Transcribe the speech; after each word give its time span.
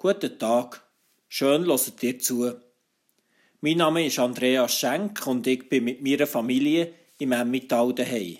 Guten 0.00 0.38
Tag. 0.38 0.80
Schön 1.26 1.66
hört 1.66 2.00
dir 2.00 2.20
zu. 2.20 2.54
Mein 3.60 3.78
Name 3.78 4.06
ist 4.06 4.20
Andreas 4.20 4.78
Schenk 4.78 5.26
und 5.26 5.44
ich 5.48 5.68
bin 5.68 5.82
mit 5.82 6.00
meiner 6.00 6.28
Familie 6.28 6.94
im 7.18 7.32
Emmental 7.32 7.92
daheim. 7.92 8.38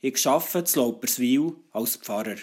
Ich 0.00 0.26
arbeite 0.26 0.64
zu 0.64 0.80
Lauperswil 0.80 1.54
als 1.70 1.96
Pfarrer. 1.96 2.36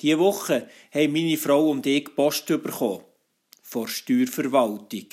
Diese 0.00 0.18
Woche 0.18 0.68
haben 0.92 1.12
meine 1.12 1.36
Frau 1.36 1.70
und 1.70 1.86
ich 1.86 2.12
Post 2.16 2.46
bekommen. 2.46 3.04
Von 3.62 3.86
Steuerverwaltung. 3.86 5.06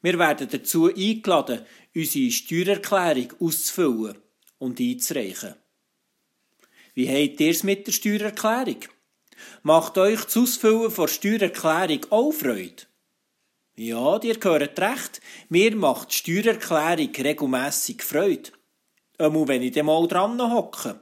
Wir 0.00 0.16
werden 0.16 0.48
dazu 0.48 0.86
eingeladen, 0.86 1.66
unsere 1.92 2.30
Steuererklärung 2.30 3.32
auszufüllen 3.40 4.18
und 4.58 4.78
einzureichen. 4.78 5.56
Wie 6.94 7.08
habt 7.08 7.40
ihr 7.40 7.50
es 7.50 7.64
mit 7.64 7.84
der 7.88 7.92
Steuererklärung? 7.92 8.95
Macht 9.62 9.98
euch 9.98 10.24
das 10.24 10.36
Ausfüllen 10.36 10.90
von 10.90 11.08
Steuererklärung 11.08 12.06
auch 12.10 12.32
Freude? 12.32 12.84
Ja, 13.76 14.18
ihr 14.22 14.38
gehört 14.38 14.78
recht. 14.78 15.20
Mir 15.48 15.76
macht 15.76 16.10
die 16.10 16.16
Steuererklärung 16.16 17.14
regelmässig 17.14 18.02
Freude. 18.02 18.50
Einmal, 19.18 19.48
wenn 19.48 19.62
ich 19.62 19.72
dem 19.72 19.86
mal 19.86 20.06
dran 20.08 20.40
hocke. 20.40 21.00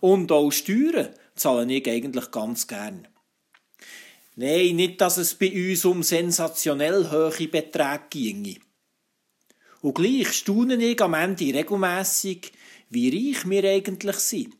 Und 0.00 0.32
auch 0.32 0.50
Steuern 0.50 1.10
zahle 1.36 1.72
ich 1.72 1.88
eigentlich 1.88 2.30
ganz 2.30 2.66
gern. 2.66 3.08
Nein, 4.36 4.76
nicht, 4.76 5.00
dass 5.00 5.16
es 5.16 5.34
bei 5.34 5.52
uns 5.52 5.84
um 5.84 6.02
sensationell 6.02 7.10
hohe 7.10 7.48
Beträge 7.48 8.04
ginge. 8.10 8.56
Und 9.80 9.94
gleich 9.94 10.32
staune 10.32 10.74
ich 10.76 11.00
am 11.00 11.14
Ende 11.14 11.54
regelmässig, 11.54 12.52
wie 12.90 13.10
reich 13.10 13.48
wir 13.48 13.70
eigentlich 13.70 14.16
sind. 14.16 14.56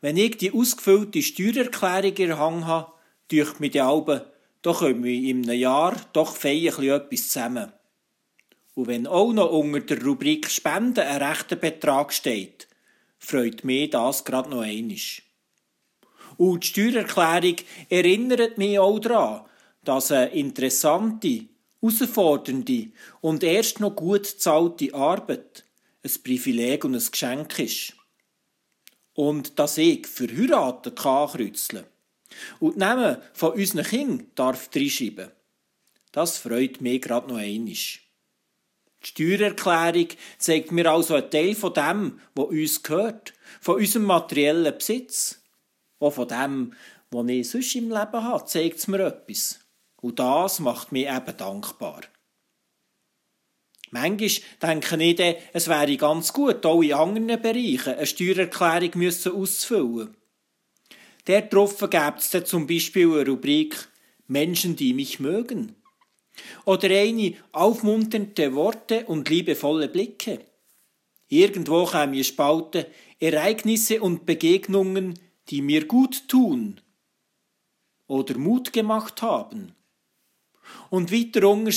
Wenn 0.00 0.16
ich 0.16 0.36
die 0.36 0.52
ausgefüllte 0.52 1.22
Steuererklärung 1.22 2.16
in 2.16 2.38
Hand 2.38 2.66
habe, 2.66 2.92
durch 3.28 3.58
mir 3.58 3.70
die 3.70 3.80
Alben, 3.80 4.20
da 4.62 4.72
kommen 4.72 5.02
wir 5.02 5.12
in 5.12 5.44
einem 5.44 5.58
Jahr 5.58 5.96
doch 6.12 6.36
fein 6.36 6.66
etwas 6.66 7.28
zusammen. 7.28 7.72
Und 8.74 8.86
wenn 8.86 9.08
auch 9.08 9.32
noch 9.32 9.50
unter 9.50 9.80
der 9.80 10.04
Rubrik 10.04 10.48
Spenden 10.48 11.00
ein 11.00 11.22
rechter 11.22 11.56
Betrag 11.56 12.12
steht, 12.12 12.68
freut 13.18 13.64
mich 13.64 13.90
das 13.90 14.24
gerade 14.24 14.50
noch 14.50 14.60
einisch. 14.60 15.22
Und 16.36 16.62
die 16.62 16.68
Steuererklärung 16.68 17.56
erinnert 17.88 18.56
mich 18.56 18.78
auch 18.78 19.00
daran, 19.00 19.46
dass 19.82 20.12
eine 20.12 20.30
interessante, 20.30 21.46
herausfordernde 21.80 22.90
und 23.20 23.42
erst 23.42 23.80
noch 23.80 23.96
gut 23.96 24.26
zahlte 24.26 24.94
Arbeit 24.94 25.64
ein 26.04 26.22
Privileg 26.22 26.84
und 26.84 26.94
ein 26.94 27.10
Geschenk 27.10 27.58
ist 27.58 27.97
und 29.18 29.58
dass 29.58 29.78
ich 29.78 30.06
für 30.06 30.28
Heiraten 30.28 30.94
kann 30.94 31.28
kreuzeln 31.28 31.84
und 32.60 32.76
die 32.76 32.78
Namen 32.78 33.16
von 33.32 33.54
unseren 33.54 33.84
Kindern 33.84 34.30
darf 34.36 34.70
reinschreiben. 34.72 35.32
Das 36.12 36.38
freut 36.38 36.80
mich 36.80 37.02
gerade 37.02 37.26
noch 37.26 37.38
einisch. 37.38 38.08
Die 39.02 39.08
Steuererklärung 39.08 40.06
zeigt 40.38 40.70
mir 40.70 40.88
also 40.88 41.16
einen 41.16 41.32
Teil 41.32 41.56
von 41.56 41.74
dem, 41.74 42.20
was 42.36 42.46
uns 42.46 42.82
gehört, 42.84 43.34
von 43.60 43.74
unserem 43.74 44.04
materiellen 44.04 44.78
Besitz. 44.78 45.42
Auch 45.98 46.12
von 46.12 46.28
dem, 46.28 46.74
was 47.10 47.28
ich 47.28 47.50
sonst 47.50 47.74
im 47.74 47.88
Leben 47.88 48.22
habe, 48.22 48.44
zeigt 48.44 48.78
es 48.78 48.86
mir 48.86 49.00
etwas. 49.00 49.58
Und 50.00 50.20
das 50.20 50.60
macht 50.60 50.92
mich 50.92 51.08
eben 51.08 51.36
dankbar. 51.36 52.02
Manchmal 53.90 54.02
denke 54.10 54.24
ich 54.26 54.42
dann, 54.60 55.34
es 55.52 55.68
wäre 55.68 55.96
ganz 55.96 56.32
gut, 56.32 56.64
auch 56.66 56.82
in 56.82 56.92
anderen 56.92 57.40
Bereichen 57.40 57.94
eine 57.94 58.06
Steuererklärung 58.06 58.90
müssen 58.94 59.32
auszufüllen. 59.32 60.14
Darauf 61.24 61.78
gibt 61.78 62.18
es 62.18 62.30
dann 62.30 62.46
zum 62.46 62.66
Beispiel 62.66 63.12
eine 63.12 63.26
Rubrik 63.26 63.88
Menschen, 64.26 64.76
die 64.76 64.94
mich 64.94 65.20
mögen. 65.20 65.74
Oder 66.64 66.88
eine 66.90 67.34
aufmunternde 67.52 68.54
Worte 68.54 69.04
und 69.06 69.28
liebevolle 69.28 69.88
Blicke. 69.88 70.40
Irgendwo 71.28 71.84
käme 71.84 72.12
eine 72.12 72.24
Spalte 72.24 72.86
Ereignisse 73.20 74.00
und 74.00 74.24
Begegnungen, 74.24 75.18
die 75.50 75.60
mir 75.60 75.86
gut 75.86 76.28
tun 76.28 76.80
oder 78.06 78.38
Mut 78.38 78.72
gemacht 78.72 79.20
haben. 79.22 79.74
Und 80.90 81.12
weiter 81.12 81.48
unten 81.48 81.70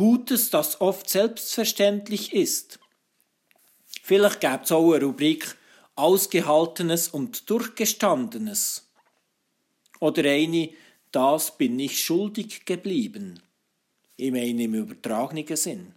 Gutes, 0.00 0.48
das 0.48 0.80
oft 0.80 1.10
selbstverständlich 1.10 2.32
ist. 2.32 2.78
Vielleicht 4.02 4.40
gäbe 4.40 4.60
es 4.62 4.72
auch 4.72 4.94
eine 4.94 5.04
Rubrik 5.04 5.58
Ausgehaltenes 5.94 7.08
und 7.08 7.50
Durchgestandenes. 7.50 8.90
Oder 9.98 10.24
eine 10.24 10.70
Das 11.12 11.58
bin 11.58 11.78
ich 11.78 12.02
schuldig 12.02 12.64
geblieben. 12.64 13.42
Ich 14.16 14.32
meine 14.32 14.62
im 14.62 14.72
übertragenen 14.72 15.54
Sinn. 15.54 15.94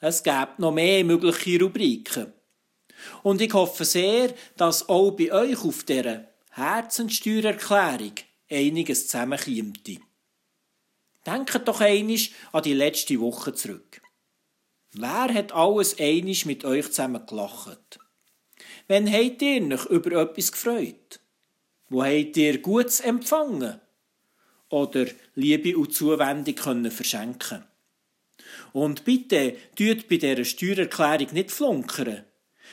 Es 0.00 0.24
gäbe 0.24 0.54
noch 0.58 0.72
mehr 0.72 1.04
mögliche 1.04 1.60
Rubriken. 1.60 2.32
Und 3.22 3.40
ich 3.40 3.54
hoffe 3.54 3.84
sehr, 3.84 4.34
dass 4.56 4.88
auch 4.88 5.12
bei 5.12 5.30
euch 5.30 5.64
auf 5.64 5.84
dieser 5.84 6.24
Herzenssteuererklärung 6.50 8.14
einiges 8.50 9.06
zusammenkommt. 9.06 10.07
Denkt 11.28 11.68
doch 11.68 11.82
einisch 11.82 12.30
an 12.52 12.62
die 12.62 12.72
letzte 12.72 13.20
Woche 13.20 13.52
zurück. 13.52 14.00
Wer 14.92 15.34
hat 15.34 15.52
alles 15.52 15.98
einisch 15.98 16.46
mit 16.46 16.64
euch 16.64 16.86
zusammen 16.86 17.26
gelacht? 17.26 17.98
Wann 18.86 19.12
habt 19.12 19.42
ihr 19.42 19.74
euch 19.74 19.84
über 19.86 20.22
etwas 20.22 20.52
gefreut? 20.52 21.20
Wo 21.90 22.02
habt 22.02 22.34
ihr 22.38 22.62
Gutes 22.62 23.00
empfangen? 23.00 23.78
Oder 24.70 25.06
Liebe 25.34 25.76
und 25.76 25.94
Zuwendung 25.94 26.54
können 26.54 26.90
verschenken? 26.90 27.62
Und 28.72 29.04
bitte, 29.04 29.54
tut 29.76 30.08
bei 30.08 30.16
dieser 30.16 30.46
Steuererklärung 30.46 31.34
nicht 31.34 31.50
flunkern. 31.50 32.24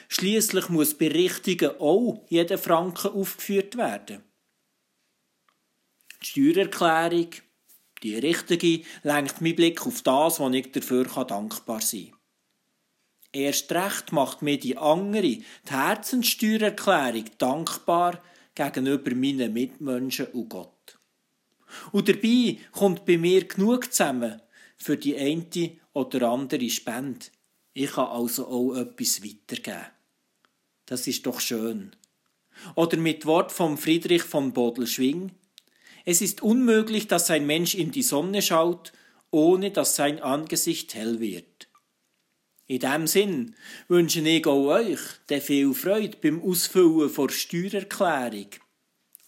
Schließlich 0.08 0.70
muss 0.70 0.98
bei 0.98 1.10
Richtigen 1.10 1.72
auch 1.80 2.26
jeder 2.30 2.58
Franken 2.58 3.12
aufgeführt 3.12 3.76
werden. 3.76 4.24
Die 6.22 6.26
Steuererklärung 6.28 7.32
die 8.04 8.16
richtige 8.16 8.86
lenkt 9.04 9.42
meinen 9.42 9.56
Blick 9.56 9.86
auf 9.86 10.02
das, 10.02 10.40
was 10.40 10.54
ich 10.54 10.72
dafür 10.72 11.06
dankbar 11.06 11.82
sein 11.82 12.12
kann. 12.12 12.20
Erst 13.32 13.72
recht 13.74 14.12
macht 14.14 14.42
mir 14.42 14.58
die 14.58 14.78
andere, 14.78 15.22
die 15.22 15.44
Herzenssteuererklärung, 15.66 17.26
dankbar 17.38 18.22
gegenüber 18.56 19.14
meinen 19.14 19.52
Mitmenschen 19.52 20.28
und 20.28 20.50
Gott. 20.50 20.98
Und 21.92 22.08
dabei 22.08 22.58
kommt 22.72 23.06
bei 23.06 23.18
mir 23.18 23.46
genug 23.46 23.92
zusammen 23.92 24.42
für 24.78 24.96
die 24.96 25.18
eine 25.18 25.72
oder 25.94 26.30
andere 26.30 26.70
Spende. 26.70 27.26
Ich 27.74 27.92
kann 27.92 28.08
also 28.08 28.48
auch 28.48 28.76
etwas 28.76 29.22
weitergeben. 29.22 29.88
Das 30.86 31.08
ist 31.08 31.26
doch 31.26 31.42
schön. 31.42 31.92
Oder 32.76 32.96
mit 32.96 33.26
Wort 33.26 33.52
von 33.52 33.78
Friedrich 33.78 34.24
von 34.24 34.54
Bodelschwing, 34.54 35.32
es 36.06 36.22
ist 36.22 36.44
unmöglich, 36.44 37.08
dass 37.08 37.32
ein 37.32 37.48
Mensch 37.48 37.74
in 37.76 37.92
die 37.92 38.04
Sonne 38.04 38.42
schaut, 38.42 38.94
ohne 39.32 39.72
dass 39.72 39.96
sein 39.96 40.22
Angesicht 40.22 40.94
hell 40.94 41.20
wird. 41.20 41.68
In 42.68 42.80
dem 42.80 43.08
Sinn 43.08 43.56
wünsche 43.88 44.22
ich 44.22 44.48
auch 44.48 44.68
euch 44.68 45.00
viel 45.42 45.74
Freude 45.74 46.18
beim 46.22 46.42
Ausfüllen 46.42 47.12
der 47.14 47.30
Steuererklärung 47.30 48.50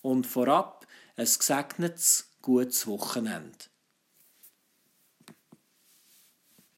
und 0.01 0.25
vorab 0.25 0.87
ein 1.15 1.25
gesegnetes, 1.25 2.35
gutes 2.41 2.87
Wochenende. 2.87 3.57